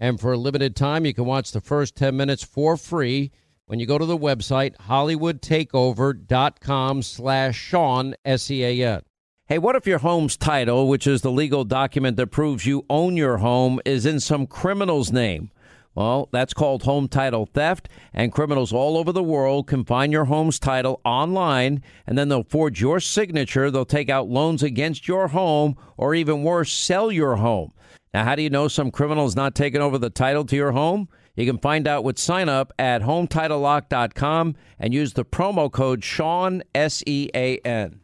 [0.00, 3.30] And for a limited time, you can watch the first 10 minutes for free
[3.66, 9.02] when you go to the website hollywoodtakeover.com slash Sean, S-E-A-N.
[9.46, 13.16] Hey, what if your home's title, which is the legal document that proves you own
[13.16, 15.50] your home, is in some criminal's name?
[15.94, 20.24] Well, that's called home title theft, and criminals all over the world can find your
[20.26, 23.70] home's title online, and then they'll forge your signature.
[23.70, 27.72] They'll take out loans against your home, or even worse, sell your home.
[28.12, 30.72] Now, how do you know some criminal is not taking over the title to your
[30.72, 31.08] home?
[31.36, 36.62] You can find out with sign up at HometitleLock.com and use the promo code Sean,
[36.74, 38.00] S E A N.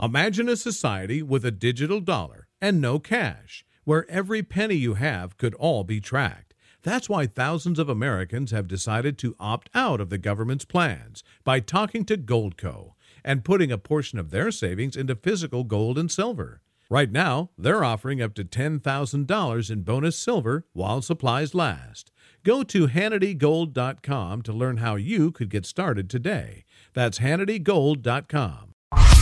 [0.00, 5.36] Imagine a society with a digital dollar and no cash, where every penny you have
[5.36, 6.54] could all be tracked.
[6.82, 11.60] That's why thousands of Americans have decided to opt out of the government's plans by
[11.60, 12.92] talking to Goldco
[13.24, 16.60] and putting a portion of their savings into physical gold and silver.
[16.90, 22.10] Right now, they're offering up to $10,000 in bonus silver while supplies last.
[22.42, 26.64] Go to HannityGold.com to learn how you could get started today.
[26.94, 28.72] That's HannityGold.com.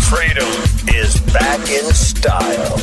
[0.09, 0.47] Freedom
[0.95, 2.77] is back in style.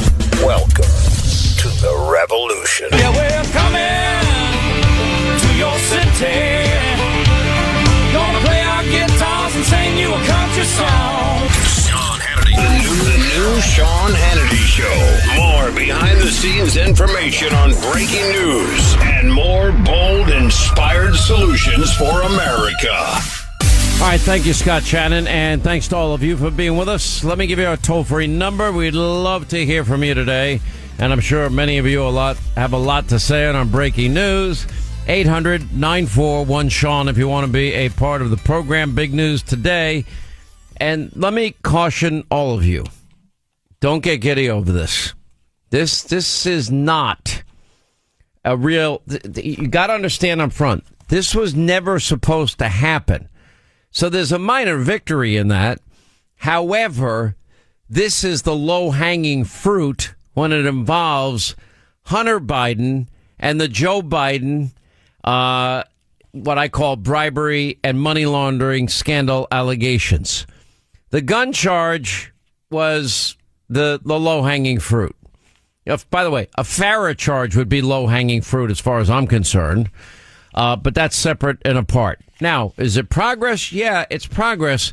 [0.44, 2.89] Welcome to the revolution.
[2.92, 4.20] Yeah, we're coming
[5.39, 6.67] to your city.
[8.11, 11.62] Gonna play our guitars and sing you a country song.
[12.94, 15.41] The new Sean Hannity Show.
[15.41, 22.94] More behind the scenes information on breaking news and more bold, inspired solutions for America.
[22.94, 26.88] All right, thank you, Scott Shannon, and thanks to all of you for being with
[26.88, 27.23] us.
[27.23, 28.71] Let me give you our toll free number.
[28.71, 30.61] We'd love to hear from you today,
[30.99, 33.65] and I'm sure many of you a lot have a lot to say on our
[33.65, 34.67] breaking news.
[35.08, 38.93] 800 941 Sean if you want to be a part of the program.
[38.93, 40.05] Big news today.
[40.78, 42.86] And let me caution all of you
[43.84, 45.14] don't get giddy over this.
[45.70, 47.44] This, this is not
[48.45, 49.02] a real,
[49.36, 53.28] you got to understand up front, this was never supposed to happen.
[53.92, 55.82] So there's a minor victory in that.
[56.36, 57.36] However,
[57.89, 61.56] this is the low hanging fruit when it involves
[62.04, 63.08] Hunter Biden
[63.38, 64.72] and the Joe Biden,
[65.26, 65.83] uh,
[66.32, 70.48] what I call bribery and money laundering scandal allegations.
[71.14, 72.34] The gun charge
[72.72, 73.38] was
[73.70, 75.16] the, the low hanging fruit.
[75.86, 79.12] If, by the way, a FARA charge would be low hanging fruit as far as
[79.12, 79.92] I'm concerned.
[80.56, 82.20] Uh, but that's separate and apart.
[82.42, 83.72] Now, is it progress?
[83.72, 84.92] Yeah, it's progress.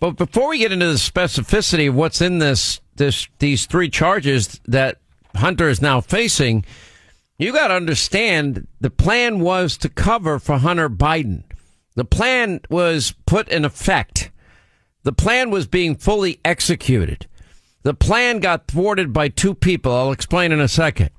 [0.00, 4.60] But before we get into the specificity of what's in this, this, these three charges
[4.66, 4.98] that
[5.36, 6.64] Hunter is now facing,
[7.38, 11.44] you got to understand the plan was to cover for Hunter Biden.
[11.94, 14.29] The plan was put in effect.
[15.02, 17.26] The plan was being fully executed.
[17.82, 19.92] The plan got thwarted by two people.
[19.92, 21.10] I'll explain in a second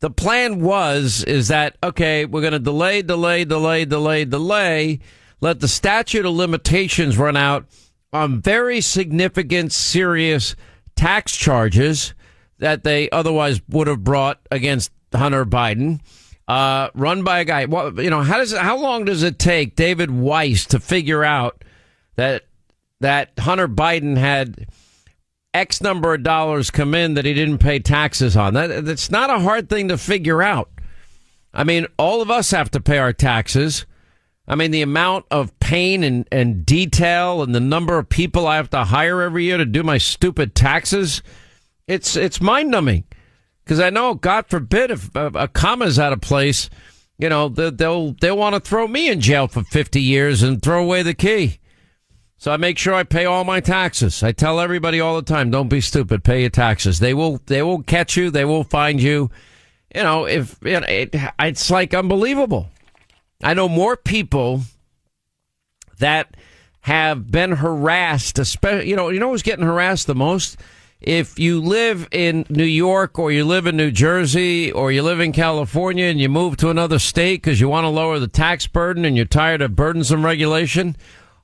[0.00, 4.98] the plan was is that okay we're going to delay delay delay delay delay
[5.40, 7.66] let the statute of limitations run out
[8.12, 10.56] on very significant serious
[10.96, 12.14] tax charges
[12.58, 16.00] that they otherwise would have brought against hunter biden
[16.48, 19.76] uh, run by a guy well, you know how does how long does it take
[19.76, 21.62] david weiss to figure out
[22.16, 22.44] that
[23.00, 24.66] that hunter biden had
[25.52, 28.54] X number of dollars come in that he didn't pay taxes on.
[28.54, 30.70] That that's not a hard thing to figure out.
[31.52, 33.84] I mean, all of us have to pay our taxes.
[34.46, 38.56] I mean, the amount of pain and, and detail and the number of people I
[38.56, 41.22] have to hire every year to do my stupid taxes,
[41.86, 43.04] it's it's mind numbing.
[43.64, 46.68] Because I know, God forbid, if a, comma's out of place,
[47.18, 50.82] you know, they'll they'll want to throw me in jail for fifty years and throw
[50.82, 51.58] away the key.
[52.40, 54.22] So I make sure I pay all my taxes.
[54.22, 56.98] I tell everybody all the time, don't be stupid, pay your taxes.
[56.98, 58.30] They will, they will catch you.
[58.30, 59.30] They will find you.
[59.94, 62.70] You know, if you know, it, it's like unbelievable.
[63.42, 64.62] I know more people
[65.98, 66.34] that
[66.80, 70.56] have been harassed, especially, you know, you know who's getting harassed the most?
[70.98, 75.20] If you live in New York or you live in New Jersey or you live
[75.20, 78.66] in California and you move to another state because you want to lower the tax
[78.66, 80.96] burden and you're tired of burdensome regulation,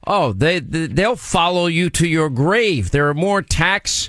[0.06, 2.90] Oh, they they'll follow you to your grave.
[2.90, 4.08] There are more tax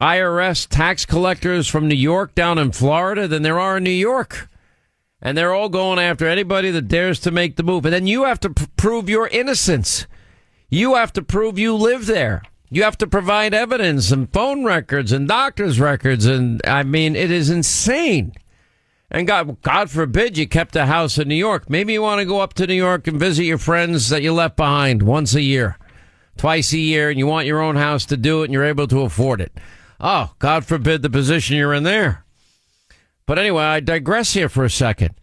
[0.00, 4.48] IRS tax collectors from New York down in Florida than there are in New York.
[5.20, 7.84] And they're all going after anybody that dares to make the move.
[7.84, 10.06] And then you have to pr- prove your innocence.
[10.70, 12.42] You have to prove you live there.
[12.70, 16.26] You have to provide evidence and phone records and doctor's records.
[16.26, 18.32] And I mean, it is insane.
[19.10, 21.70] And God, God forbid you kept a house in New York.
[21.70, 24.34] Maybe you want to go up to New York and visit your friends that you
[24.34, 25.78] left behind once a year,
[26.36, 28.86] twice a year, and you want your own house to do it and you're able
[28.88, 29.52] to afford it.
[29.98, 32.24] Oh, God forbid the position you're in there.
[33.24, 35.14] But anyway, I digress here for a second.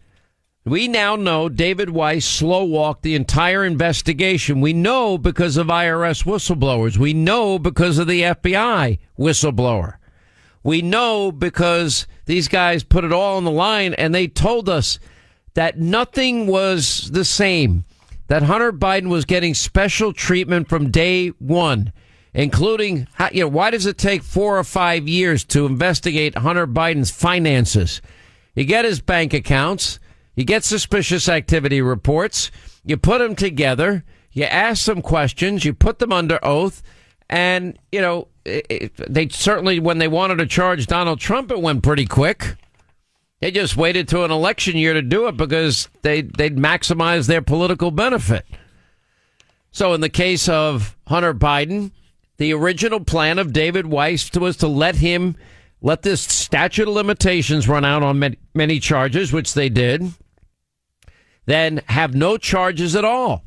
[0.64, 4.60] We now know David Weiss slow walked the entire investigation.
[4.60, 6.96] We know because of IRS whistleblowers.
[6.96, 9.94] We know because of the FBI whistleblower.
[10.66, 14.98] We know because these guys put it all on the line and they told us
[15.54, 17.84] that nothing was the same,
[18.26, 21.92] that Hunter Biden was getting special treatment from day one,
[22.34, 27.12] including, you know, why does it take four or five years to investigate Hunter Biden's
[27.12, 28.02] finances?
[28.56, 30.00] You get his bank accounts,
[30.34, 32.50] you get suspicious activity reports,
[32.84, 36.82] you put them together, you ask some questions, you put them under oath,
[37.30, 42.06] and, you know, they certainly, when they wanted to charge Donald Trump, it went pretty
[42.06, 42.56] quick.
[43.40, 47.42] They just waited to an election year to do it because they, they'd maximize their
[47.42, 48.46] political benefit.
[49.72, 51.90] So, in the case of Hunter Biden,
[52.38, 55.36] the original plan of David Weiss was to let him
[55.82, 60.12] let this statute of limitations run out on many, many charges, which they did,
[61.44, 63.44] then have no charges at all.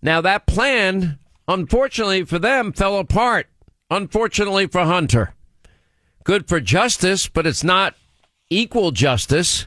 [0.00, 3.48] Now, that plan, unfortunately for them, fell apart
[3.90, 5.34] Unfortunately for Hunter.
[6.24, 7.94] Good for justice, but it's not
[8.50, 9.66] equal justice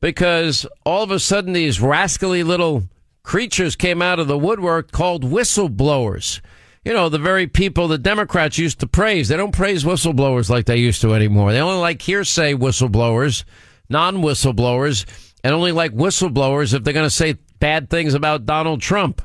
[0.00, 2.84] because all of a sudden these rascally little
[3.22, 6.40] creatures came out of the woodwork called whistleblowers.
[6.84, 9.28] You know, the very people the Democrats used to praise.
[9.28, 11.52] They don't praise whistleblowers like they used to anymore.
[11.52, 13.44] They only like hearsay whistleblowers,
[13.90, 15.04] non whistleblowers,
[15.42, 19.20] and only like whistleblowers if they're going to say bad things about Donald Trump.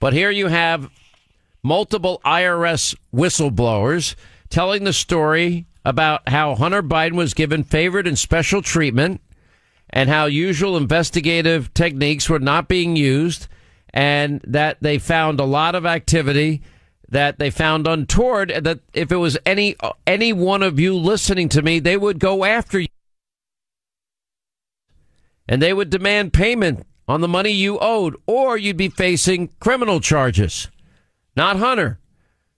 [0.00, 0.88] But here you have
[1.62, 4.14] multiple IRS whistleblowers
[4.50, 9.20] telling the story about how Hunter Biden was given favored and special treatment
[9.90, 13.48] and how usual investigative techniques were not being used
[13.94, 16.62] and that they found a lot of activity
[17.08, 19.74] that they found untoward that if it was any
[20.06, 22.88] any one of you listening to me they would go after you.
[25.48, 30.00] And they would demand payment on the money you owed or you'd be facing criminal
[30.00, 30.68] charges
[31.38, 31.98] not Hunter.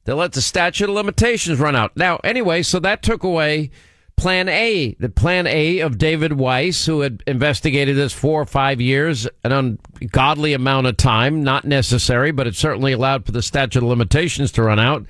[0.05, 1.97] They let the statute of limitations run out.
[1.97, 3.71] Now, anyway, so that took away
[4.17, 8.81] Plan A, the Plan A of David Weiss, who had investigated this four or five
[8.81, 13.83] years, an ungodly amount of time, not necessary, but it certainly allowed for the statute
[13.83, 15.07] of limitations to run out.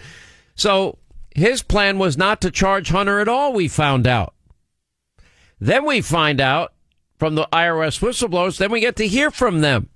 [0.54, 0.98] So
[1.34, 4.34] his plan was not to charge Hunter at all, we found out.
[5.58, 6.72] Then we find out
[7.18, 9.88] from the IRS whistleblowers, then we get to hear from them.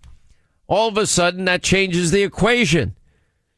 [0.66, 2.96] All of a sudden, that changes the equation.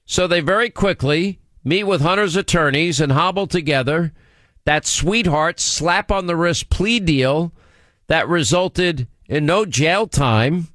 [0.07, 4.13] So they very quickly meet with Hunter's attorneys and hobble together
[4.65, 7.53] that sweetheart slap on the wrist plea deal
[8.07, 10.69] that resulted in no jail time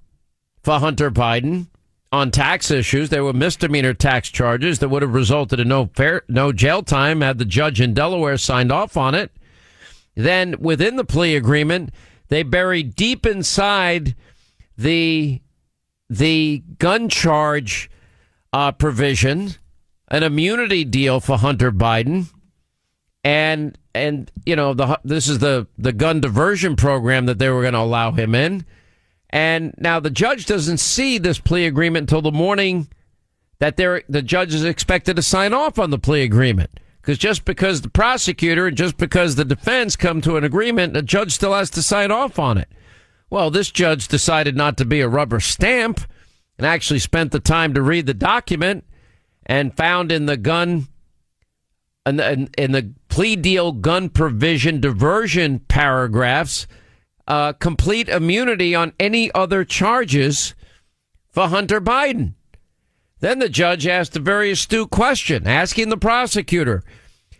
[0.61, 1.67] for Hunter Biden
[2.11, 3.09] on tax issues.
[3.09, 7.21] There were misdemeanor tax charges that would have resulted in no fair, no jail time
[7.21, 9.31] had the judge in Delaware signed off on it.
[10.15, 11.91] Then within the plea agreement,
[12.27, 14.15] they buried deep inside
[14.77, 15.41] the
[16.09, 17.89] the gun charge
[18.53, 19.55] uh, provision,
[20.09, 22.27] an immunity deal for Hunter Biden,
[23.23, 27.61] and and you know the this is the the gun diversion program that they were
[27.61, 28.65] going to allow him in,
[29.29, 32.87] and now the judge doesn't see this plea agreement until the morning
[33.59, 36.71] that they're the judge is expected to sign off on the plea agreement.
[37.01, 41.01] Because just because the prosecutor and just because the defense come to an agreement, the
[41.01, 42.69] judge still has to sign off on it.
[43.27, 46.01] Well, this judge decided not to be a rubber stamp
[46.61, 48.85] and actually spent the time to read the document
[49.47, 50.87] and found in the gun
[52.05, 56.67] in the, in the plea deal gun provision diversion paragraphs
[57.27, 60.53] uh, complete immunity on any other charges
[61.31, 62.33] for Hunter Biden.
[63.21, 66.83] Then the judge asked a very astute question, asking the prosecutor,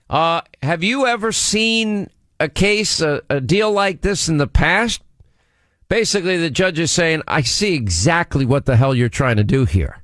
[0.10, 2.10] uh, "Have you ever seen
[2.40, 5.04] a case, a, a deal like this in the past?"
[5.92, 9.66] Basically, the judge is saying, I see exactly what the hell you're trying to do
[9.66, 10.02] here.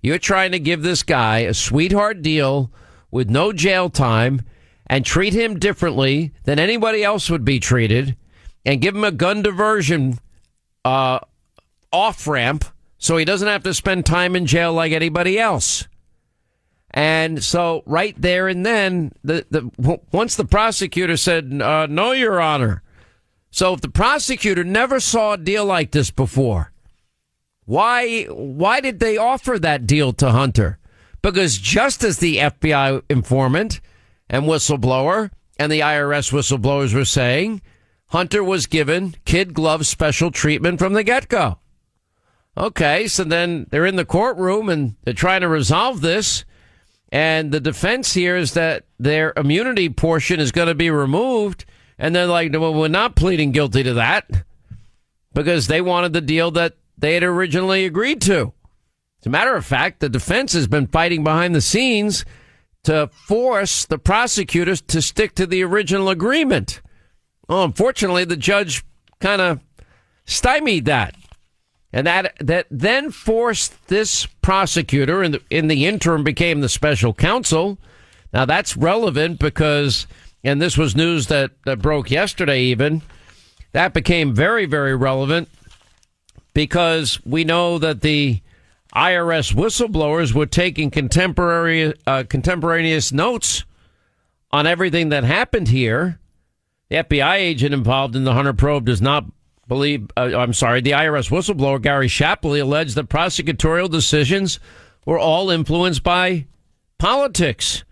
[0.00, 2.70] You're trying to give this guy a sweetheart deal
[3.10, 4.42] with no jail time
[4.86, 8.16] and treat him differently than anybody else would be treated
[8.64, 10.20] and give him a gun diversion
[10.84, 11.18] uh,
[11.90, 12.64] off ramp
[12.96, 15.88] so he doesn't have to spend time in jail like anybody else.
[16.92, 22.40] And so, right there and then, the, the once the prosecutor said, uh, "No, Your
[22.40, 22.84] Honor,"
[23.56, 26.72] So if the prosecutor never saw a deal like this before,
[27.64, 30.78] why why did they offer that deal to Hunter?
[31.22, 33.80] Because just as the FBI informant
[34.28, 37.62] and whistleblower and the IRS whistleblowers were saying,
[38.08, 41.58] Hunter was given kid glove special treatment from the get go.
[42.58, 46.44] Okay, so then they're in the courtroom and they're trying to resolve this.
[47.10, 51.64] And the defense here is that their immunity portion is going to be removed.
[51.98, 54.28] And they're like, well, we're not pleading guilty to that
[55.32, 58.52] because they wanted the deal that they had originally agreed to.
[59.20, 62.24] As a matter of fact, the defense has been fighting behind the scenes
[62.84, 66.80] to force the prosecutors to stick to the original agreement.
[67.48, 68.84] Well, unfortunately, the judge
[69.20, 69.60] kind of
[70.24, 71.14] stymied that.
[71.92, 77.14] And that, that then forced this prosecutor, in the, in the interim, became the special
[77.14, 77.78] counsel.
[78.32, 80.06] Now, that's relevant because,
[80.46, 83.02] and this was news that, that broke yesterday even,
[83.72, 85.48] that became very, very relevant
[86.54, 88.40] because we know that the
[88.94, 93.64] IRS whistleblowers were taking contemporary, uh, contemporaneous notes
[94.52, 96.20] on everything that happened here.
[96.90, 99.24] The FBI agent involved in the Hunter probe does not
[99.66, 104.60] believe, uh, I'm sorry, the IRS whistleblower Gary Shapley alleged that prosecutorial decisions
[105.04, 106.46] were all influenced by
[106.98, 107.82] politics.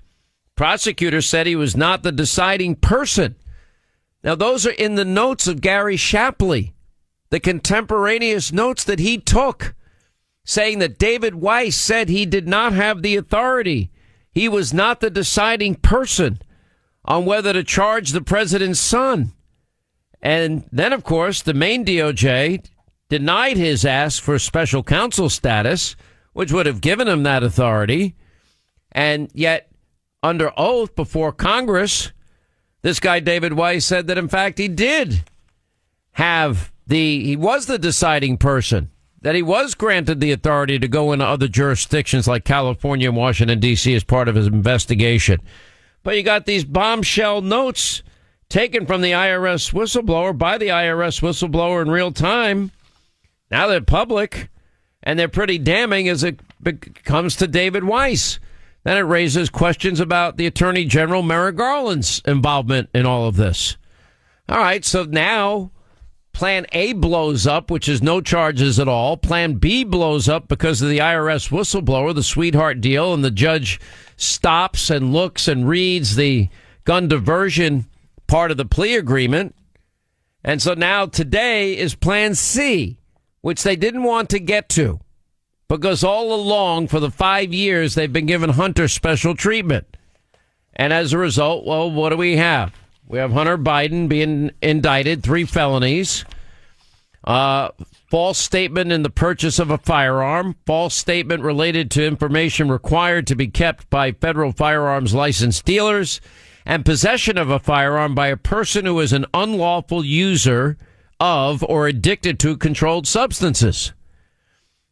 [0.57, 3.37] Prosecutors said he was not the deciding person.
[4.23, 6.75] Now, those are in the notes of Gary Shapley,
[7.31, 9.75] the contemporaneous notes that he took,
[10.45, 13.91] saying that David Weiss said he did not have the authority.
[14.31, 16.41] He was not the deciding person
[17.05, 19.33] on whether to charge the president's son.
[20.23, 22.65] And then, of course, the main DOJ
[23.11, 25.97] denied his ask for special counsel status,
[26.33, 28.17] which would have given him that authority.
[28.91, 29.71] And yet,
[30.25, 32.11] under oath before Congress,
[32.81, 35.23] this guy, David Weiss, said that in fact he did
[36.13, 38.91] have the, he was the deciding person,
[39.21, 43.61] that he was granted the authority to go into other jurisdictions like California and Washington,
[43.61, 43.95] D.C.
[43.95, 45.41] as part of his investigation.
[46.03, 48.03] But you got these bombshell notes
[48.49, 52.71] taken from the IRS whistleblower by the IRS whistleblower in real time.
[53.51, 54.49] Now they're public
[55.03, 56.41] and they're pretty damning as it
[57.05, 58.39] comes to David Weiss.
[58.85, 63.77] Then it raises questions about the Attorney General Merrick Garland's involvement in all of this.
[64.49, 65.71] All right, so now
[66.35, 69.17] Plan A blows up, which is no charges at all.
[69.17, 73.81] Plan B blows up because of the IRS whistleblower, the sweetheart deal, and the judge
[74.17, 76.51] stops and looks and reads the
[76.85, 77.87] gun diversion
[78.27, 79.55] part of the plea agreement.
[80.43, 82.99] And so now today is Plan C,
[83.41, 85.01] which they didn't want to get to
[85.77, 89.97] because all along for the five years they've been giving Hunter special treatment.
[90.77, 92.73] And as a result, well, what do we have?
[93.07, 96.25] We have Hunter Biden being indicted, three felonies,
[97.25, 97.71] uh,
[98.11, 103.35] false statement in the purchase of a firearm, false statement related to information required to
[103.35, 106.21] be kept by federal firearms licensed dealers,
[106.65, 110.77] and possession of a firearm by a person who is an unlawful user
[111.21, 113.93] of or addicted to controlled substances.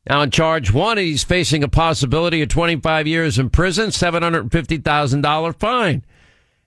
[0.09, 6.05] Now, in charge one, he's facing a possibility of 25 years in prison, $750,000 fine.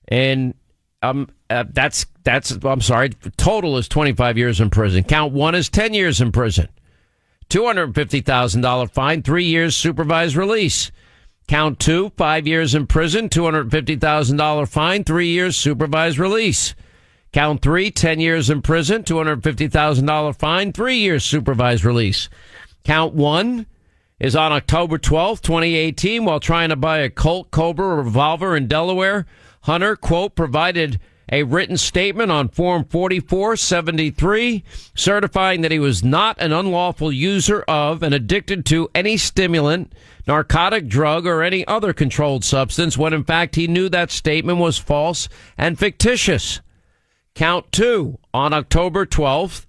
[0.07, 0.53] And
[1.01, 5.03] um, uh, that's, that's, I'm sorry, total is 25 years in prison.
[5.03, 6.69] Count one is 10 years in prison.
[7.49, 10.91] $250,000 fine, three years supervised release.
[11.47, 16.73] Count two, five years in prison, $250,000 fine, three years supervised release.
[17.33, 22.29] Count three, 10 years in prison, $250,000 fine, three years supervised release.
[22.85, 23.65] Count one
[24.19, 29.25] is on October 12th, 2018, while trying to buy a Colt Cobra revolver in Delaware.
[29.61, 30.99] Hunter, quote, provided
[31.31, 34.63] a written statement on Form 4473
[34.93, 39.91] certifying that he was not an unlawful user of and addicted to any stimulant,
[40.27, 44.77] narcotic drug, or any other controlled substance when in fact he knew that statement was
[44.77, 45.27] false
[45.57, 46.61] and fictitious.
[47.33, 49.64] Count two on October 12th,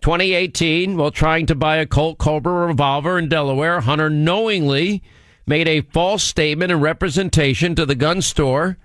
[0.00, 5.02] 2018, while trying to buy a Colt Cobra revolver in Delaware, Hunter knowingly
[5.46, 8.78] made a false statement and representation to the gun store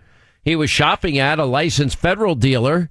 [0.45, 2.89] he was shopping at, a licensed federal dealer.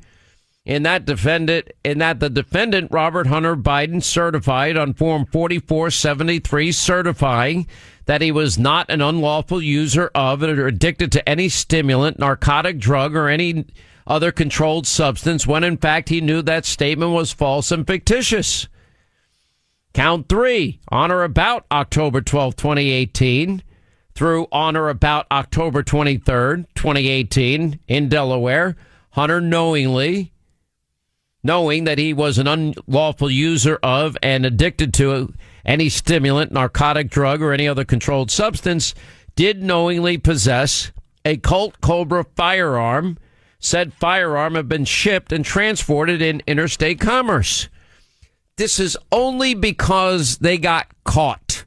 [0.65, 7.67] In that defendant, in that the defendant Robert Hunter Biden certified on Form 4473, certifying
[8.07, 13.15] that he was not an unlawful user of or addicted to any stimulant, narcotic drug,
[13.15, 13.67] or any
[14.07, 18.67] other controlled substance, when in fact he knew that statement was false and fictitious.
[19.93, 23.63] Count three, on or about October 12, 2018
[24.15, 28.77] through on or about October 23rd, 2018, in Delaware.
[29.11, 30.33] Hunter knowingly
[31.45, 35.33] knowing that he was an unlawful user of and addicted to
[35.65, 38.95] any stimulant, narcotic drug, or any other controlled substance,
[39.37, 40.91] did knowingly possess
[41.25, 43.19] a Colt Cobra firearm.
[43.59, 47.69] Said firearm had been shipped and transported in interstate commerce.
[48.57, 51.65] This is only because they got caught.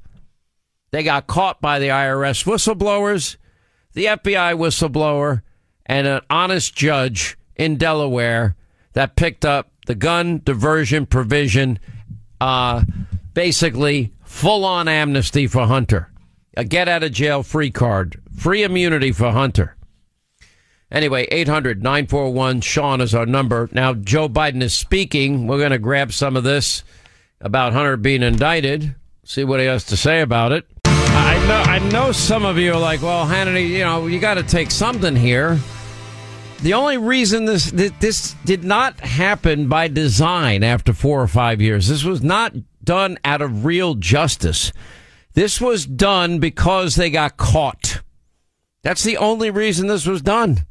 [0.91, 3.38] They got caught by the IRS whistleblowers,
[3.93, 5.41] the FBI whistleblower,
[5.86, 8.55] and an honest judge in Delaware
[8.98, 11.77] that picked up the gun diversion provision,
[12.42, 12.84] uh,
[13.36, 16.12] basically full on amnesty for Hunter,
[16.56, 19.75] a get out of jail free card, free immunity for Hunter.
[20.92, 23.70] Anyway, 800 941 Sean is our number.
[23.72, 25.46] Now, Joe Biden is speaking.
[25.46, 26.84] We're going to grab some of this
[27.39, 30.66] about Hunter being indicted, see what he has to say about it.
[30.86, 34.36] I know, I know some of you are like, well, Hannity, you know, you got
[34.36, 35.60] to take something here.
[36.62, 41.88] The only reason this this did not happen by design after four or five years,
[41.88, 44.72] this was not done out of real justice.
[45.34, 48.02] This was done because they got caught.
[48.82, 50.66] That's the only reason this was done.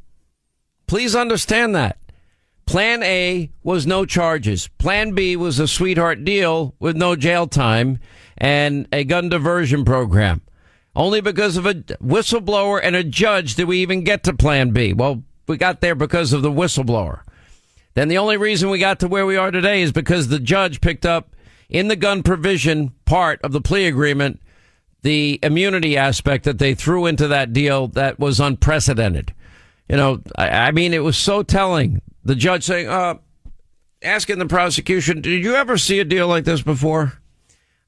[0.89, 1.99] Please understand that.
[2.67, 4.69] Plan A was no charges.
[4.79, 8.01] Plan B was a sweetheart deal with no jail time
[8.37, 10.43] and a gun diversion program.
[10.97, 14.93] Only because of a whistleblower and a judge did we even get to Plan B.
[14.93, 17.21] Well, we got there because of the whistleblower.
[17.95, 20.81] Then the only reason we got to where we are today is because the judge
[20.81, 21.35] picked up
[21.69, 24.41] in the gun provision part of the plea agreement
[25.07, 29.33] the immunity aspect that they threw into that deal that was unprecedented.
[29.89, 32.03] You know, I, I mean, it was so telling.
[32.25, 33.15] The judge saying, uh,
[34.03, 37.21] asking the prosecution, did you ever see a deal like this before?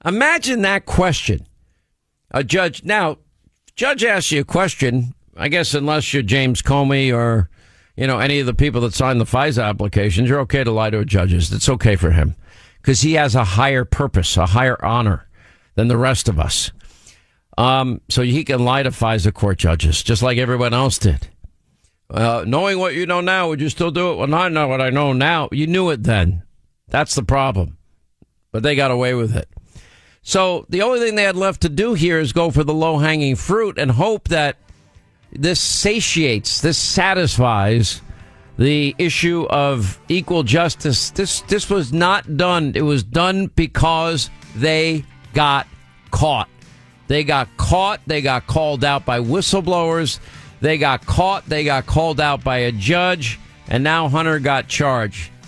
[0.05, 1.45] Imagine that question.
[2.31, 3.19] A judge, now,
[3.75, 7.49] judge asks you a question, I guess unless you're James Comey or,
[7.97, 10.90] you know, any of the people that signed the FISA applications, you're okay to lie
[10.90, 11.33] to a judge.
[11.33, 12.35] It's okay for him
[12.83, 15.28] because he has a higher purpose, a higher honor
[15.76, 16.73] than the rest of us.
[17.57, 21.29] Um, so he can lie to FISA court judges just like everyone else did.
[22.11, 24.16] Uh, knowing what you know now, would you still do it?
[24.16, 25.48] Well, I know what I know now.
[25.53, 26.42] You knew it then.
[26.88, 27.79] That's the problem.
[28.51, 29.48] But they got away with it.
[30.22, 32.98] So the only thing they had left to do here is go for the low
[32.98, 34.57] hanging fruit and hope that
[35.33, 38.03] this satiates, this satisfies
[38.59, 41.11] the issue of equal justice.
[41.11, 42.73] This this was not done.
[42.75, 45.67] It was done because they got
[46.11, 46.49] caught.
[47.07, 48.01] They got caught.
[48.07, 50.19] They got called out by whistleblowers.
[50.61, 51.47] They got caught.
[51.47, 53.38] They got called out by a judge,
[53.69, 55.31] and now Hunter got charged.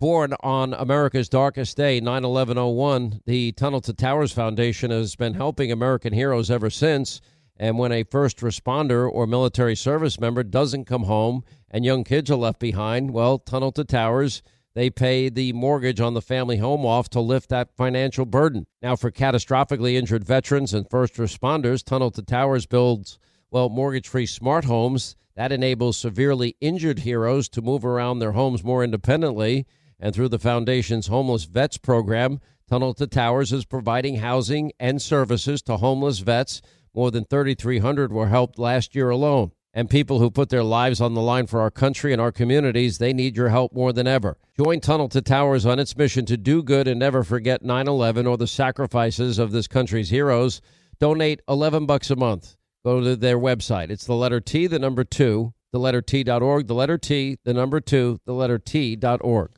[0.00, 5.34] Born on America's darkest day, 9 11 01, the Tunnel to Towers Foundation has been
[5.34, 7.20] helping American heroes ever since.
[7.56, 12.30] And when a first responder or military service member doesn't come home and young kids
[12.30, 14.40] are left behind, well, Tunnel to Towers,
[14.74, 18.68] they pay the mortgage on the family home off to lift that financial burden.
[18.80, 23.18] Now, for catastrophically injured veterans and first responders, Tunnel to Towers builds,
[23.50, 25.16] well, mortgage free smart homes.
[25.34, 29.66] That enables severely injured heroes to move around their homes more independently
[30.00, 35.62] and through the Foundation's Homeless Vets program, Tunnel to Towers is providing housing and services
[35.62, 36.60] to homeless vets.
[36.94, 39.52] More than 3,300 were helped last year alone.
[39.72, 42.98] And people who put their lives on the line for our country and our communities,
[42.98, 44.36] they need your help more than ever.
[44.58, 48.26] Join Tunnel to Towers on its mission to do good and never forget 9 11
[48.26, 50.60] or the sacrifices of this country's heroes.
[50.98, 52.56] Donate 11 bucks a month.
[52.84, 53.90] Go to their website.
[53.90, 57.80] It's the letter T, the number two, the letter T.org, the letter T, the number
[57.80, 59.57] two, the letter T.org.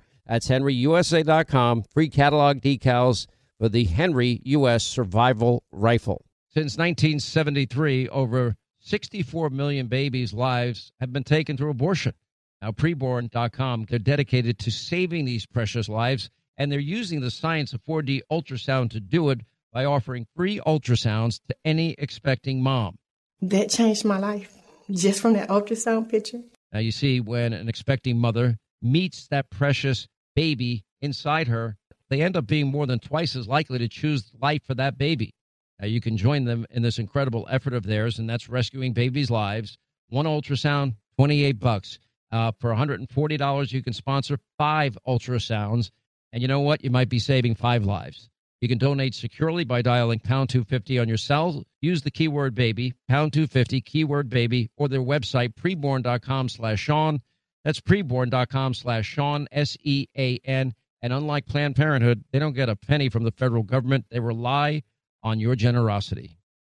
[0.31, 1.83] That's henryusa.com.
[1.93, 3.27] Free catalog decals
[3.59, 4.85] for the Henry U.S.
[4.85, 6.23] Survival Rifle.
[6.53, 12.13] Since 1973, over 64 million babies' lives have been taken through abortion.
[12.61, 17.83] Now, preborn.com, they're dedicated to saving these precious lives, and they're using the science of
[17.83, 19.41] 4D ultrasound to do it
[19.73, 22.99] by offering free ultrasounds to any expecting mom.
[23.41, 24.53] That changed my life
[24.89, 26.39] just from that ultrasound picture.
[26.71, 31.77] Now, you see, when an expecting mother meets that precious baby inside her,
[32.09, 35.33] they end up being more than twice as likely to choose life for that baby.
[35.79, 39.31] Now, you can join them in this incredible effort of theirs, and that's rescuing babies'
[39.31, 39.77] lives.
[40.09, 41.99] One ultrasound, 28 bucks.
[42.31, 45.89] Uh, for $140, you can sponsor five ultrasounds.
[46.31, 46.83] And you know what?
[46.83, 48.29] You might be saving five lives.
[48.61, 51.63] You can donate securely by dialing pound 250 on your cell.
[51.81, 57.21] Use the keyword baby, pound 250, keyword baby, or their website, preborn.com slash Sean.
[57.63, 60.73] That's preborn.com slash Sean, S E A N.
[61.01, 64.05] And unlike Planned Parenthood, they don't get a penny from the federal government.
[64.09, 64.83] They rely
[65.23, 66.37] on your generosity.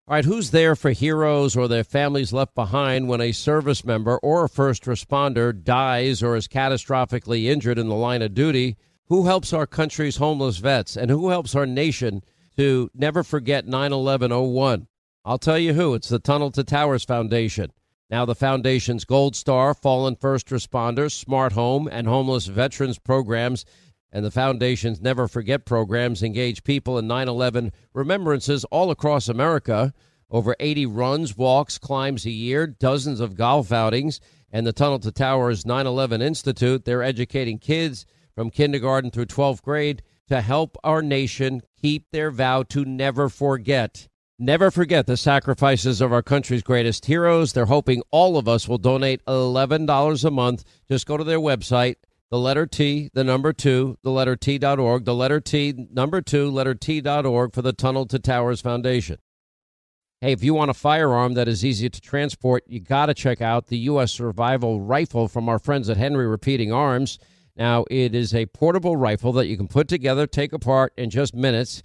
[0.08, 4.18] All right, who's there for heroes or their families left behind when a service member
[4.18, 8.76] or a first responder dies or is catastrophically injured in the line of duty?
[9.06, 12.22] Who helps our country's homeless vets and who helps our nation
[12.56, 14.88] to never forget 9 11 01?
[15.24, 15.94] I'll tell you who.
[15.94, 17.72] It's the Tunnel to Towers Foundation.
[18.12, 23.64] Now, the Foundation's Gold Star, Fallen First Responders, Smart Home, and Homeless Veterans programs
[24.12, 29.94] and the Foundation's Never Forget programs engage people in 9 11 remembrances all across America.
[30.30, 34.20] Over 80 runs, walks, climbs a year, dozens of golf outings,
[34.50, 36.84] and the Tunnel to Towers 9 11 Institute.
[36.84, 42.62] They're educating kids from kindergarten through 12th grade to help our nation keep their vow
[42.64, 44.08] to never forget.
[44.44, 47.52] Never forget the sacrifices of our country's greatest heroes.
[47.52, 50.64] They're hoping all of us will donate $11 a month.
[50.90, 51.94] Just go to their website,
[52.28, 56.74] the letter T, the number two, the letter T.org, the letter T, number two, letter
[56.74, 59.18] T.org for the Tunnel to Towers Foundation.
[60.20, 63.40] Hey, if you want a firearm that is easy to transport, you got to check
[63.40, 64.10] out the U.S.
[64.10, 67.20] Survival Rifle from our friends at Henry Repeating Arms.
[67.56, 71.32] Now, it is a portable rifle that you can put together, take apart in just
[71.32, 71.84] minutes.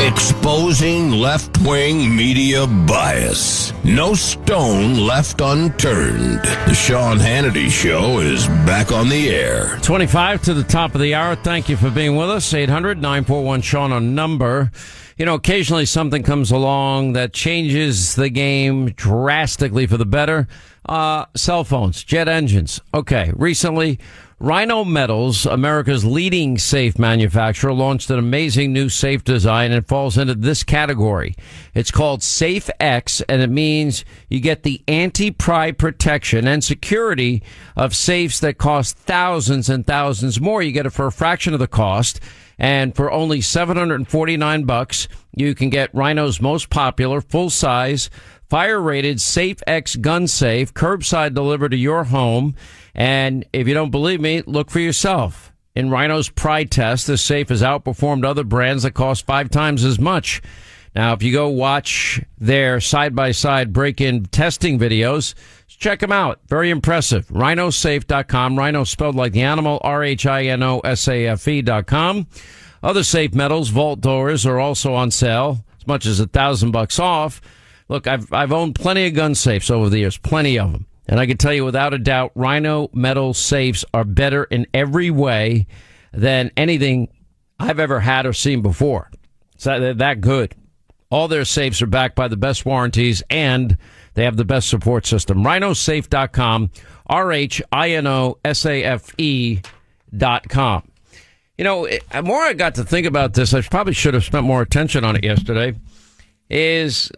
[0.00, 3.72] Exposing left wing media bias.
[3.82, 6.40] No stone left unturned.
[6.42, 9.76] The Sean Hannity Show is back on the air.
[9.82, 11.34] 25 to the top of the hour.
[11.34, 12.54] Thank you for being with us.
[12.54, 14.70] 800 941 Sean on number.
[15.16, 20.46] You know, occasionally something comes along that changes the game drastically for the better.
[20.88, 22.80] Uh, cell phones, jet engines.
[22.94, 23.32] Okay.
[23.34, 23.98] Recently,
[24.40, 30.36] Rhino Metals, America's leading safe manufacturer, launched an amazing new safe design and falls into
[30.36, 31.34] this category.
[31.74, 37.42] It's called Safe X and it means you get the anti-pry protection and security
[37.74, 40.62] of safes that cost thousands and thousands more.
[40.62, 42.20] You get it for a fraction of the cost.
[42.60, 48.08] And for only 749 bucks, you can get Rhino's most popular full size
[48.48, 52.54] fire rated Safe X gun safe curbside delivered to your home.
[52.98, 55.52] And if you don't believe me, look for yourself.
[55.76, 60.00] In Rhino's Pride test, this safe has outperformed other brands that cost five times as
[60.00, 60.42] much.
[60.96, 65.34] Now, if you go watch their side by side break in testing videos,
[65.68, 66.40] check them out.
[66.48, 67.28] Very impressive.
[67.28, 68.58] Rhinosafe.com.
[68.58, 69.78] Rhino spelled like the animal.
[69.84, 72.26] R H I N O S A F E.com.
[72.82, 76.98] Other safe metals, vault doors are also on sale, as much as a thousand bucks
[76.98, 77.40] off.
[77.88, 81.18] Look, I've I've owned plenty of gun safes over the years, plenty of them, and
[81.18, 85.66] I can tell you without a doubt, Rhino metal safes are better in every way
[86.12, 87.08] than anything
[87.58, 89.10] I've ever had or seen before.
[89.56, 90.54] So they're that good.
[91.10, 93.78] All their safes are backed by the best warranties and
[94.14, 95.42] they have the best support system.
[95.42, 96.70] Rhinosafe.com,
[97.06, 99.60] R H I N O S A F E
[100.16, 100.90] dot com.
[101.56, 104.44] You know, the more I got to think about this, I probably should have spent
[104.44, 105.74] more attention on it yesterday.
[106.50, 107.10] Is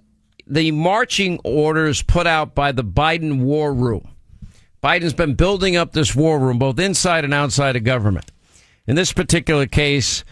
[0.50, 4.08] the marching orders put out by the Biden War Room?
[4.82, 8.30] Biden's been building up this war room, both inside and outside of government.
[8.86, 10.24] In this particular case,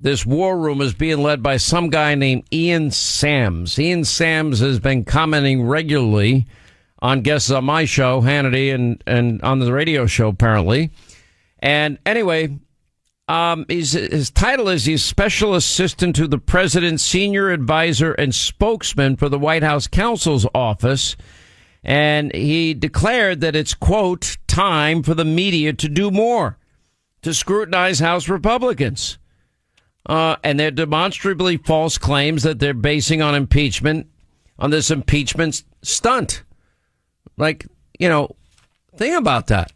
[0.00, 3.78] this war room is being led by some guy named Ian Sams.
[3.78, 6.46] Ian Sams has been commenting regularly
[6.98, 10.90] on guests on my show, Hannity, and, and on the radio show, apparently.
[11.60, 12.58] And anyway,
[13.28, 19.16] um, he's, his title is he's Special Assistant to the President's Senior Advisor and Spokesman
[19.16, 21.16] for the White House Counsel's Office.
[21.84, 26.58] And he declared that it's, quote, time for the media to do more
[27.22, 29.18] to scrutinize House Republicans.
[30.04, 34.08] Uh, and they're demonstrably false claims that they're basing on impeachment,
[34.58, 36.42] on this impeachment stunt.
[37.36, 37.66] Like,
[37.98, 38.34] you know,
[38.96, 39.72] think about that.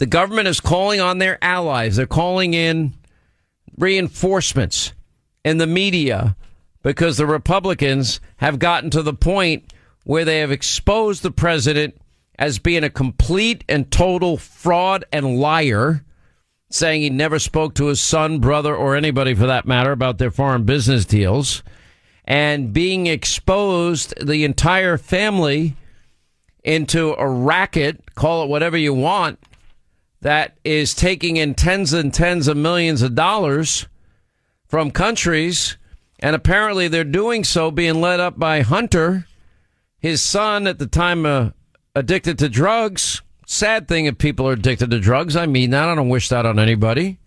[0.00, 1.96] The government is calling on their allies.
[1.96, 2.94] They're calling in
[3.76, 4.94] reinforcements
[5.44, 6.36] in the media
[6.82, 12.00] because the Republicans have gotten to the point where they have exposed the president
[12.38, 16.02] as being a complete and total fraud and liar,
[16.70, 20.30] saying he never spoke to his son, brother, or anybody for that matter about their
[20.30, 21.62] foreign business deals,
[22.24, 25.76] and being exposed the entire family
[26.64, 29.38] into a racket, call it whatever you want,
[30.20, 33.86] that is taking in tens and tens of millions of dollars
[34.68, 35.76] from countries.
[36.18, 39.26] And apparently they're doing so being led up by Hunter,
[39.98, 41.50] his son at the time uh,
[41.94, 43.22] addicted to drugs.
[43.46, 45.34] Sad thing if people are addicted to drugs.
[45.34, 45.88] I mean that.
[45.88, 47.18] I don't wish that on anybody.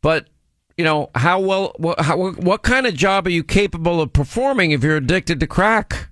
[0.00, 0.28] But,
[0.76, 4.82] you know, how well, how, what kind of job are you capable of performing if
[4.82, 6.08] you're addicted to crack?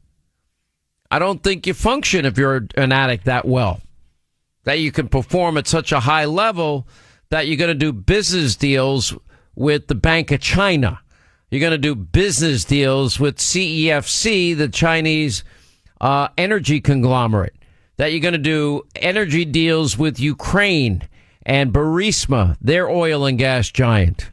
[1.10, 3.80] I don't think you function if you're an addict that well.
[4.64, 6.86] That you can perform at such a high level
[7.30, 9.14] that you're going to do business deals
[9.54, 11.00] with the Bank of China.
[11.50, 15.42] You're going to do business deals with CEFC, the Chinese
[16.00, 17.54] uh, energy conglomerate.
[17.96, 21.08] That you're going to do energy deals with Ukraine
[21.44, 24.30] and Burisma, their oil and gas giant.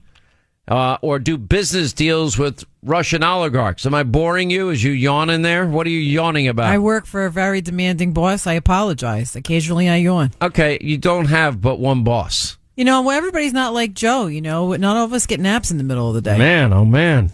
[0.67, 3.85] Uh, or do business deals with Russian oligarchs.
[3.85, 5.65] Am I boring you Is you yawning there?
[5.65, 6.71] What are you yawning about?
[6.71, 8.47] I work for a very demanding boss.
[8.47, 9.35] I apologize.
[9.35, 10.31] Occasionally I yawn.
[10.41, 12.57] okay, you don't have but one boss.
[12.75, 14.73] You know, well, everybody's not like Joe, you know.
[14.75, 16.37] Not all of us get naps in the middle of the day.
[16.37, 17.31] Man, oh man.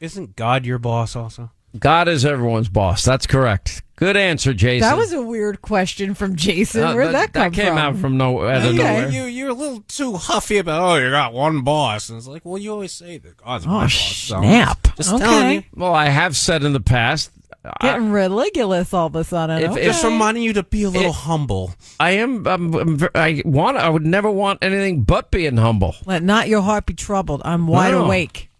[0.00, 1.50] Isn't God your boss also?
[1.80, 3.04] God is everyone's boss.
[3.04, 3.82] That's correct.
[3.96, 4.86] Good answer, Jason.
[4.86, 6.82] That was a weird question from Jason.
[6.82, 7.78] Uh, Where'd that, come came from?
[7.78, 8.76] out from no, out of Okay.
[8.76, 9.08] nowhere.
[9.08, 12.44] You you're a little too huffy about oh you got one boss and it's like
[12.44, 13.94] well you always say that God's my Oh, boss.
[13.94, 14.94] so snap.
[14.96, 15.24] Just Okay.
[15.24, 15.62] telling you.
[15.74, 17.30] Well, I have said in the past,
[17.64, 19.62] I, Getting religious all of a sudden.
[19.62, 19.80] If- okay.
[19.80, 21.74] if Just reminding you to be a little It- humble.
[21.98, 22.46] I am.
[22.46, 23.78] I'm, I'm I want.
[23.78, 25.96] I would never want anything but being humble.
[26.04, 27.40] Let not your heart be troubled.
[27.46, 28.04] I'm wide No.
[28.04, 28.50] awake.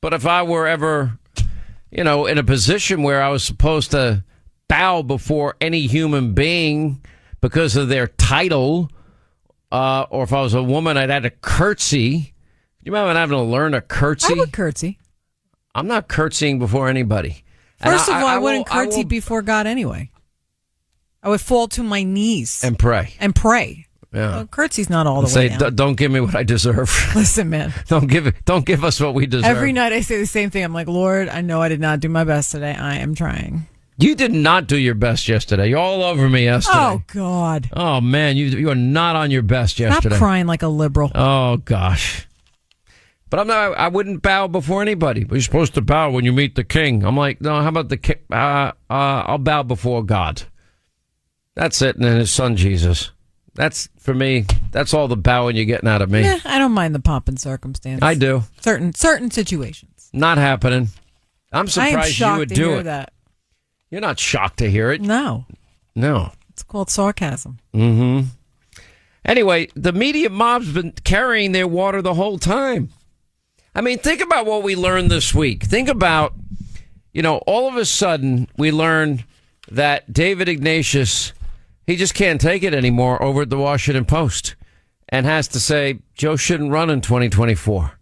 [0.00, 1.18] But if I were ever,
[1.92, 4.24] you know, in a position where I was supposed to
[4.68, 7.02] bow before any human being
[7.40, 8.90] because of their title,
[9.70, 12.18] uh, or if I was a woman, I'd had to curtsy.
[12.18, 12.26] Do
[12.84, 14.32] you remember having to learn a curtsy?
[14.34, 14.98] I would curtsy.
[15.74, 17.44] I'm not curtsying before anybody.
[17.80, 20.10] And First of all, I, will- wouldn't I curtsy will- before God anyway.
[21.22, 23.14] I would fall to my knees and pray.
[23.20, 23.86] and pray.
[24.12, 24.30] Yeah.
[24.36, 25.74] Well, curtsy's not all the Say, way "D- down.
[25.74, 26.90] don't give me what I deserve.
[27.14, 27.72] Listen, man.
[27.88, 28.34] don't give it.
[28.44, 29.44] Don't give us what we deserve.
[29.46, 30.62] Every night I say the same thing.
[30.64, 32.74] I'm like, Lord, I know I did not do my best today.
[32.74, 33.66] I am trying.
[33.98, 35.68] You did not do your best yesterday.
[35.68, 36.78] You're all over me yesterday.
[36.78, 37.70] Oh God!
[37.72, 40.16] Oh, man, you you are not on your best Stop yesterday.
[40.18, 41.10] crying like a liberal.
[41.14, 42.26] Oh gosh.
[43.30, 43.78] But I'm not.
[43.78, 45.24] I wouldn't bow before anybody.
[45.24, 47.02] But you're supposed to bow when you meet the king.
[47.04, 47.62] I'm like, no.
[47.62, 48.16] How about the king?
[48.30, 50.42] Uh, uh, I'll bow before God.
[51.54, 53.10] That's it, and then His Son Jesus.
[53.54, 54.46] That's for me.
[54.70, 56.20] That's all the bowing you're getting out of me.
[56.22, 58.02] Eh, I don't mind the pomp and circumstance.
[58.02, 58.44] I do.
[58.60, 60.08] certain certain situations.
[60.12, 60.88] Not happening.
[61.52, 62.84] I'm surprised you would do it.
[62.84, 63.12] that.
[63.90, 65.02] You're not shocked to hear it.
[65.02, 65.44] No,
[65.94, 66.32] No.
[66.50, 67.58] it's called sarcasm.
[67.74, 68.28] Mm-hmm.
[69.24, 72.88] Anyway, the media mob's been carrying their water the whole time.
[73.74, 75.62] I mean, think about what we learned this week.
[75.64, 76.34] Think about,
[77.12, 79.24] you know, all of a sudden we learned
[79.70, 81.32] that David Ignatius,
[81.86, 84.54] he just can't take it anymore over at the Washington Post
[85.08, 87.98] and has to say Joe shouldn't run in 2024.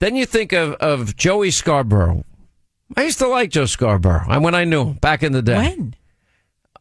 [0.00, 2.24] Then you think of, of Joey Scarborough.
[2.96, 5.56] I used to like Joe Scarborough I- when I knew him back in the day.
[5.56, 5.94] When?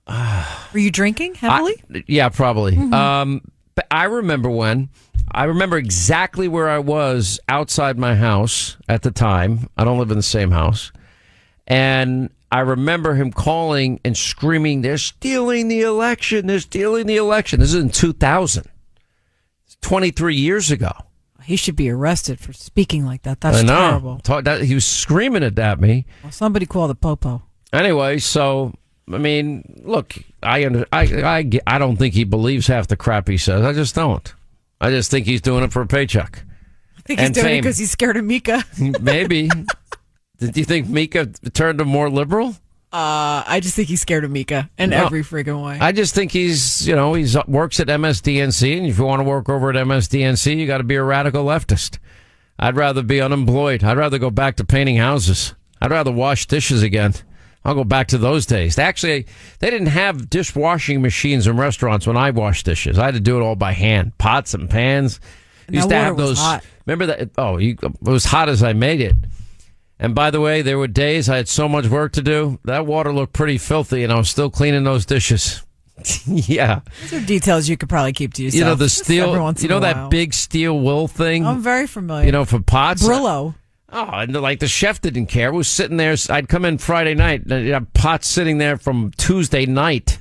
[0.73, 1.75] Were you drinking heavily?
[1.93, 2.77] I- yeah, probably.
[2.77, 3.41] Um,
[3.75, 4.89] but I remember when.
[5.29, 9.69] I remember exactly where I was outside my house at the time.
[9.77, 10.91] I don't live in the same house.
[11.67, 16.47] And I remember him calling and screaming, They're stealing the election.
[16.47, 17.59] They're stealing the election.
[17.59, 18.65] This is in 2000.
[19.65, 20.91] It's 23 years ago.
[21.43, 23.39] he should be arrested for speaking like that.
[23.41, 23.75] That's I know.
[23.89, 24.19] terrible.
[24.19, 26.05] Talk- that- he was screaming it at me.
[26.23, 27.43] Well, somebody call the popo.
[27.73, 28.73] Anyway, so
[29.11, 33.27] I mean, look, I under, I I I don't think he believes half the crap
[33.27, 33.63] he says.
[33.65, 34.33] I just don't.
[34.79, 36.43] I just think he's doing it for a paycheck.
[36.97, 38.63] I think he's And doing it because he's scared of Mika.
[39.01, 39.49] Maybe.
[40.39, 42.55] Did you think Mika turned him more liberal?
[42.93, 45.05] Uh, I just think he's scared of Mika in No.
[45.05, 45.77] every freaking way.
[45.79, 49.23] I just think he's, you know, he's works at MSDNC, and if you want to
[49.25, 51.97] work over at MSDNC, you got to be a radical leftist.
[52.57, 53.83] I'd rather be unemployed.
[53.83, 55.53] I'd rather go back to painting houses.
[55.81, 57.13] I'd rather wash dishes again.
[57.65, 58.79] I'll go back to those days.
[58.79, 59.27] Actually,
[59.59, 62.97] they didn't have dishwashing machines in restaurants when I washed dishes.
[62.97, 65.19] I had to do it all by hand, pots and pans.
[65.67, 66.41] And Used to have those.
[66.85, 67.31] Remember that?
[67.37, 69.15] Oh, you, it was hot as I made it.
[69.99, 72.59] And by the way, there were days I had so much work to do.
[72.65, 75.63] That water looked pretty filthy, and I was still cleaning those dishes.
[76.27, 78.59] yeah, Those are details you could probably keep to yourself.
[78.59, 79.53] you know the steel.
[79.57, 80.09] You know that while.
[80.09, 81.45] big steel wool thing.
[81.45, 82.25] I'm very familiar.
[82.27, 83.03] you know for pots.
[83.03, 83.55] Brillo.
[83.91, 85.51] Oh, and like the chef didn't care.
[85.51, 86.15] Was sitting there.
[86.29, 87.45] I'd come in Friday night.
[87.45, 90.19] And uh, pots sitting there from Tuesday night.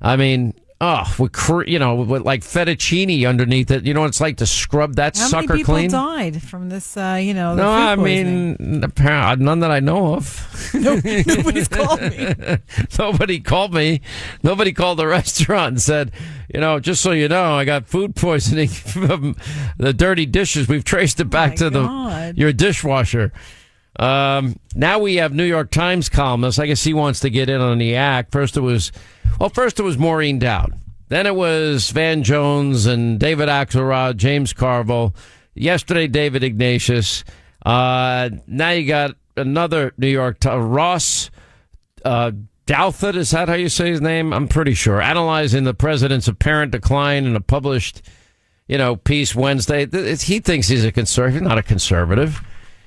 [0.00, 3.84] I mean, oh, with cr- you know, with like fettuccine underneath it.
[3.84, 5.90] You know what it's like to scrub that How sucker many people clean.
[5.90, 6.96] died from this?
[6.96, 10.70] Uh, you know, the No, I mean, apparently, none that I know of.
[10.74, 12.34] no, nobody's called me.
[12.98, 14.00] Nobody called me.
[14.42, 16.12] Nobody called the restaurant and said,
[16.52, 19.36] you know, just so you know, I got food poisoning from
[19.76, 20.68] the dirty dishes.
[20.68, 22.34] We've traced it back my to God.
[22.34, 23.32] the your dishwasher.
[23.98, 26.58] Um, now we have New York Times columnist.
[26.58, 28.32] I guess he wants to get in on the act.
[28.32, 28.92] First it was,
[29.38, 30.74] well, first it was Maureen Dowd.
[31.08, 35.14] Then it was Van Jones and David Axelrod, James Carville.
[35.54, 37.24] Yesterday, David Ignatius.
[37.66, 41.30] Uh, now you got another New York Times, Ross
[42.04, 42.30] uh,
[42.66, 44.32] Douthat, is that how you say his name?
[44.32, 45.02] I'm pretty sure.
[45.02, 48.02] Analyzing the president's apparent decline in a published,
[48.68, 49.86] you know, piece Wednesday.
[50.16, 52.40] He thinks he's a conservative, not a conservative.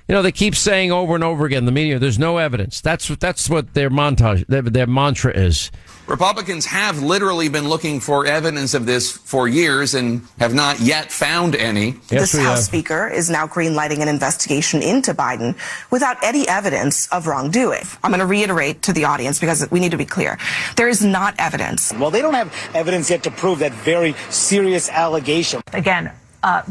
[0.07, 2.81] You know, they keep saying over and over again, the media, there's no evidence.
[2.81, 5.71] That's what that's what their montage, their, their mantra is.
[6.07, 11.09] Republicans have literally been looking for evidence of this for years and have not yet
[11.09, 11.95] found any.
[12.09, 12.59] Yes, this House have.
[12.59, 15.55] Speaker is now greenlighting an investigation into Biden
[15.89, 17.83] without any evidence of wrongdoing.
[18.03, 20.37] I'm going to reiterate to the audience because we need to be clear.
[20.75, 21.93] There is not evidence.
[21.93, 25.61] Well, they don't have evidence yet to prove that very serious allegation.
[25.71, 26.11] Again,
[26.43, 26.61] uh,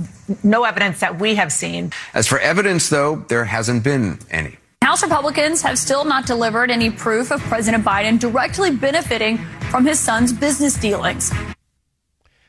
[0.45, 1.93] no evidence that we have seen.
[2.15, 4.59] As for evidence, though, there hasn't been any.
[4.83, 9.39] House Republicans have still not delivered any proof of President Biden directly benefiting
[9.71, 11.33] from his son's business dealings.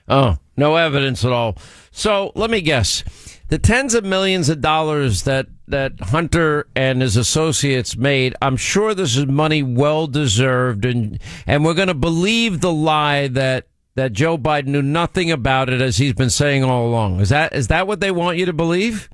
[0.07, 1.57] Oh, no evidence at all.
[1.91, 3.03] So let me guess.
[3.49, 8.95] The tens of millions of dollars that, that Hunter and his associates made, I'm sure
[8.95, 14.37] this is money well deserved and and we're gonna believe the lie that that Joe
[14.37, 17.19] Biden knew nothing about it as he's been saying all along.
[17.19, 19.09] Is that is that what they want you to believe?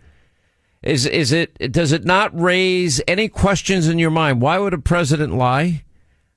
[0.82, 4.42] Is is it does it not raise any questions in your mind?
[4.42, 5.84] Why would a president lie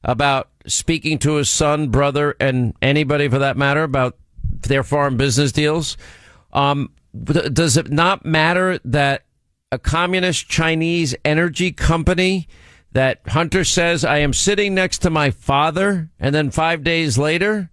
[0.03, 4.17] about speaking to his son, brother, and anybody for that matter about
[4.63, 5.97] their foreign business deals?
[6.53, 6.91] Um,
[7.25, 9.25] does it not matter that
[9.71, 12.49] a communist Chinese energy company
[12.93, 17.71] that Hunter says I am sitting next to my father, and then five days later,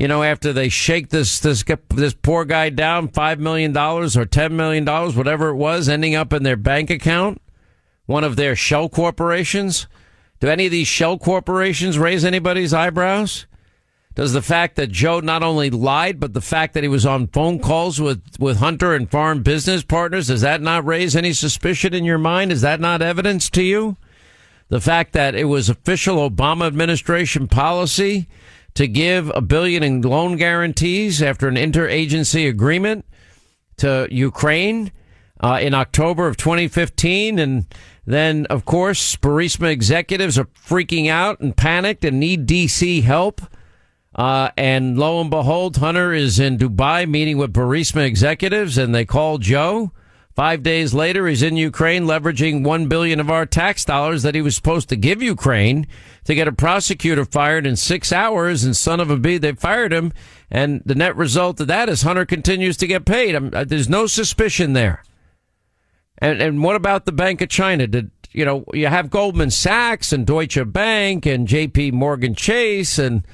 [0.00, 4.24] you know, after they shake this this this poor guy down, five million dollars or
[4.24, 7.38] ten million dollars, whatever it was, ending up in their bank account,
[8.06, 9.86] one of their shell corporations.
[10.40, 13.44] Do any of these shell corporations raise anybody's eyebrows?
[14.14, 17.26] Does the fact that Joe not only lied, but the fact that he was on
[17.26, 21.92] phone calls with, with Hunter and foreign business partners, does that not raise any suspicion
[21.92, 22.52] in your mind?
[22.52, 23.98] Is that not evidence to you?
[24.68, 28.28] The fact that it was official Obama administration policy
[28.80, 33.04] to give a billion in loan guarantees after an interagency agreement
[33.76, 34.90] to Ukraine
[35.38, 37.38] uh, in October of 2015.
[37.38, 37.66] And
[38.06, 43.42] then, of course, Burisma executives are freaking out and panicked and need DC help.
[44.14, 49.04] Uh, and lo and behold, Hunter is in Dubai meeting with Burisma executives, and they
[49.04, 49.92] call Joe
[50.40, 54.40] Five days later, he's in Ukraine leveraging one billion of our tax dollars that he
[54.40, 55.86] was supposed to give Ukraine
[56.24, 58.64] to get a prosecutor fired in six hours.
[58.64, 60.14] And son of a b, they fired him.
[60.50, 63.34] And the net result of that is Hunter continues to get paid.
[63.34, 65.04] I'm, uh, there's no suspicion there.
[66.16, 67.86] And and what about the Bank of China?
[67.86, 71.90] Did you know you have Goldman Sachs and Deutsche Bank and J.P.
[71.90, 73.26] Morgan Chase and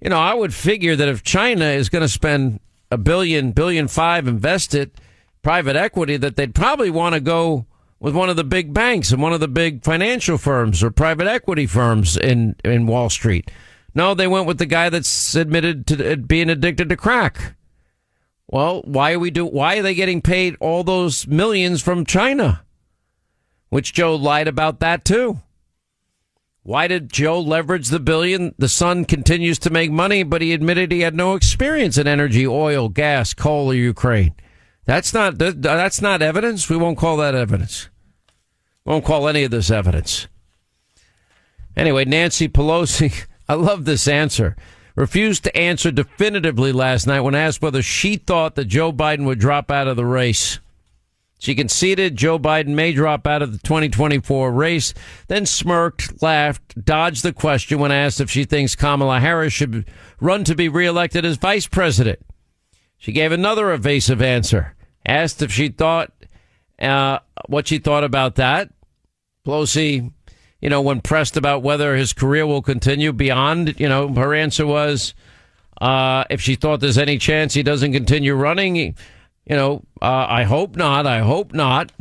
[0.00, 3.88] you know I would figure that if China is going to spend a billion billion
[3.88, 4.92] five invested
[5.42, 7.66] private equity that they'd probably want to go
[8.00, 11.26] with one of the big banks and one of the big financial firms or private
[11.26, 13.50] equity firms in in Wall Street.
[13.94, 17.56] No, they went with the guy that's admitted to uh, being addicted to crack.
[18.48, 19.46] Well, why are we do?
[19.46, 22.62] Why are they getting paid all those millions from China?
[23.70, 25.40] Which Joe lied about that too.
[26.62, 28.54] Why did Joe leverage the billion?
[28.58, 32.46] The son continues to make money, but he admitted he had no experience in energy,
[32.46, 34.34] oil, gas, coal, or Ukraine.
[34.86, 36.70] That's not that's not evidence.
[36.70, 37.88] We won't call that evidence.
[38.84, 40.28] Won't call any of this evidence.
[41.76, 44.56] Anyway, Nancy Pelosi, I love this answer
[44.96, 49.38] refused to answer definitively last night when asked whether she thought that Joe Biden would
[49.38, 50.58] drop out of the race.
[51.38, 54.94] She conceded Joe Biden may drop out of the 2024 race,
[55.28, 59.86] then smirked, laughed, dodged the question when asked if she thinks Kamala Harris should
[60.18, 62.20] run to be reelected as vice president.
[62.96, 64.74] She gave another evasive answer.
[65.06, 66.12] Asked if she thought,
[66.80, 68.70] uh, what she thought about that.
[69.46, 70.10] Pelosi
[70.60, 74.66] you know, when pressed about whether his career will continue beyond, you know, her answer
[74.66, 75.14] was,
[75.80, 78.94] uh, if she thought there's any chance he doesn't continue running, you
[79.50, 81.06] know, uh, I hope not.
[81.06, 81.92] I hope not.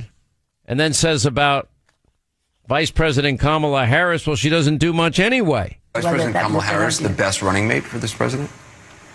[0.66, 1.70] And then says about
[2.68, 5.78] Vice President Kamala Harris, well, she doesn't do much anyway.
[5.94, 8.50] Vice President Kamala Harris, the best running mate for this president?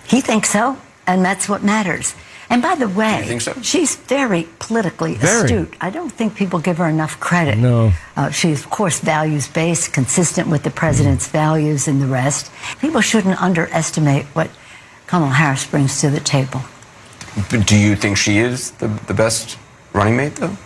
[0.06, 2.14] He thinks so, and that's what matters.
[2.50, 3.54] And by the way, so?
[3.62, 5.44] she's very politically Very.
[5.44, 5.74] astute.
[5.80, 7.58] I don't think people give her enough credit.
[7.58, 7.92] No.
[8.16, 12.50] Uh, she's, of course, values based, consistent with the president's values and the rest.
[12.80, 14.50] People shouldn't underestimate what
[15.06, 16.60] Kamala Harris brings to the table.
[17.50, 19.56] But do you think she is the, the best
[19.92, 20.56] running mate, though?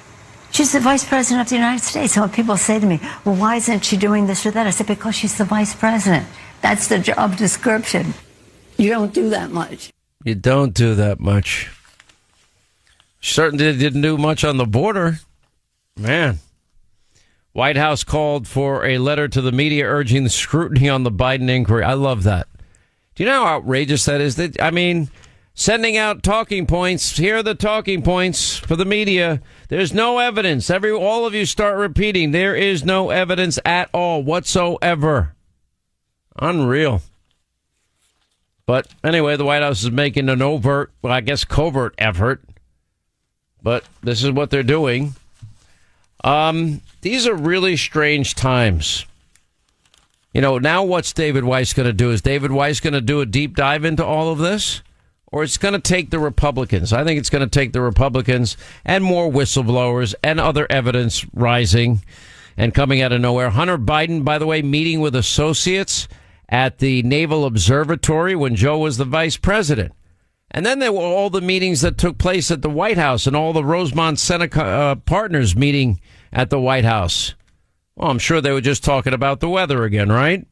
[0.52, 2.14] She's the vice president of the United States.
[2.14, 4.66] So when people say to me, well, why isn't she doing this or that?
[4.66, 6.26] I said, because she's the vice president.
[6.62, 8.14] That's the job description.
[8.78, 9.93] You don't do that much.
[10.24, 11.70] You don't do that much.
[13.20, 15.18] Certainly didn't do much on the border.
[15.98, 16.38] Man.
[17.52, 21.84] White House called for a letter to the media urging scrutiny on the Biden inquiry.
[21.84, 22.48] I love that.
[23.14, 24.36] Do you know how outrageous that is?
[24.36, 25.10] That I mean,
[25.54, 27.18] sending out talking points.
[27.18, 29.42] Here are the talking points for the media.
[29.68, 30.70] There's no evidence.
[30.70, 32.30] Every all of you start repeating.
[32.30, 35.34] There is no evidence at all whatsoever.
[36.40, 37.02] Unreal.
[38.66, 42.42] But anyway, the White House is making an overt, well, I guess covert effort.
[43.62, 45.14] But this is what they're doing.
[46.22, 49.04] Um, these are really strange times.
[50.32, 52.10] You know, now what's David Weiss going to do?
[52.10, 54.82] Is David Weiss going to do a deep dive into all of this?
[55.30, 56.92] Or it's going to take the Republicans?
[56.92, 62.02] I think it's going to take the Republicans and more whistleblowers and other evidence rising
[62.56, 63.50] and coming out of nowhere.
[63.50, 66.08] Hunter Biden, by the way, meeting with associates
[66.48, 69.92] at the Naval Observatory when Joe was the vice president.
[70.50, 73.34] And then there were all the meetings that took place at the White House and
[73.34, 76.00] all the Rosemont Seneca uh, partners meeting
[76.32, 77.34] at the White House.
[77.96, 80.46] Well, I'm sure they were just talking about the weather again, right?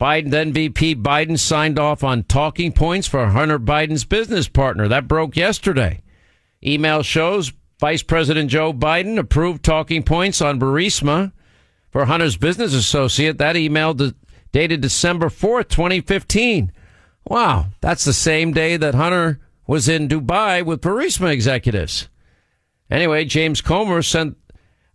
[0.00, 4.86] Biden, then VP Biden signed off on talking points for Hunter Biden's business partner.
[4.86, 6.02] That broke yesterday.
[6.64, 11.32] Email shows Vice President Joe Biden approved talking points on Burisma
[11.90, 13.38] for Hunter's business associate.
[13.38, 13.94] That email
[14.52, 16.72] dated December 4th, 2015.
[17.24, 22.08] Wow, that's the same day that Hunter was in Dubai with Burisma executives.
[22.90, 24.36] Anyway, James Comer sent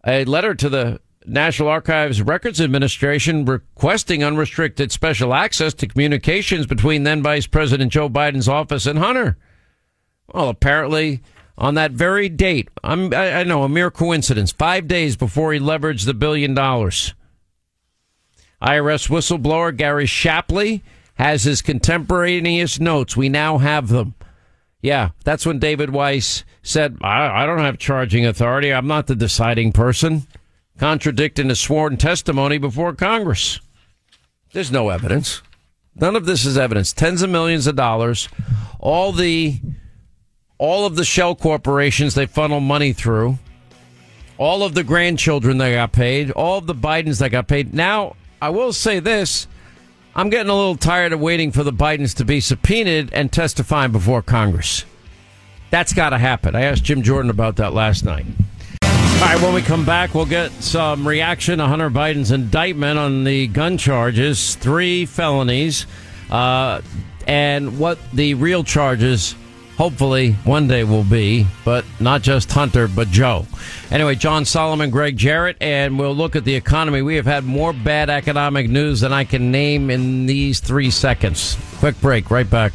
[0.05, 7.03] a letter to the National Archives Records Administration requesting unrestricted special access to communications between
[7.03, 9.37] then Vice President Joe Biden's office and Hunter.
[10.33, 11.21] Well, apparently,
[11.57, 15.59] on that very date, I'm, I, I know a mere coincidence, five days before he
[15.59, 17.13] leveraged the billion dollars.
[18.63, 20.83] IRS whistleblower Gary Shapley
[21.15, 23.17] has his contemporaneous notes.
[23.17, 24.15] We now have them.
[24.81, 28.73] Yeah, that's when David Weiss said, I, I don't have charging authority.
[28.73, 30.27] I'm not the deciding person,
[30.77, 33.59] contradicting his sworn testimony before Congress.
[34.53, 35.41] There's no evidence.
[35.95, 36.93] None of this is evidence.
[36.93, 38.29] Tens of millions of dollars.
[38.79, 39.59] All the
[40.57, 43.37] all of the shell corporations they funnel money through.
[44.37, 46.31] All of the grandchildren that got paid.
[46.31, 47.73] All of the Bidens that got paid.
[47.73, 49.47] Now, I will say this.
[50.13, 53.93] I'm getting a little tired of waiting for the Bidens to be subpoenaed and testifying
[53.93, 54.83] before Congress.
[55.69, 56.53] That's got to happen.
[56.53, 58.25] I asked Jim Jordan about that last night.
[58.83, 58.89] All
[59.21, 63.47] right, when we come back, we'll get some reaction to Hunter Biden's indictment on the
[63.47, 65.85] gun charges, three felonies,
[66.29, 66.81] uh,
[67.25, 69.35] and what the real charges
[69.77, 73.45] hopefully one day will be, but not just Hunter, but Joe.
[73.91, 77.01] Anyway, John Solomon, Gregg Jarrett, and we'll look at the economy.
[77.01, 81.57] We have had more bad economic news than I can name in these three seconds.
[81.79, 82.73] Quick break, right back.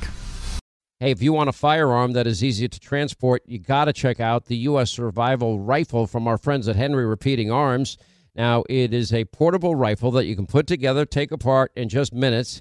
[1.00, 4.18] Hey, if you want a firearm that is easy to transport, you got to check
[4.18, 4.90] out the U.S.
[4.90, 7.98] Survival Rifle from our friends at Henry Repeating Arms.
[8.34, 12.12] Now, it is a portable rifle that you can put together, take apart in just
[12.12, 12.60] minutes.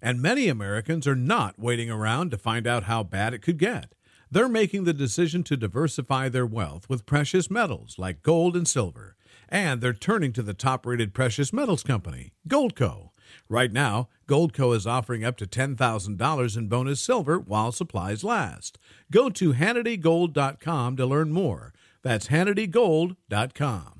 [0.00, 3.94] And many Americans are not waiting around to find out how bad it could get.
[4.30, 9.16] They're making the decision to diversify their wealth with precious metals like gold and silver.
[9.48, 13.10] And they're turning to the top rated precious metals company, Goldco.
[13.48, 18.78] Right now, Goldco is offering up to $10,000 in bonus silver while supplies last.
[19.10, 21.72] Go to HannityGold.com to learn more.
[22.02, 23.97] That's HannityGold.com.